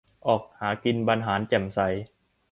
[0.27, 1.79] "ออกหากินบรรหารแจ่มใส"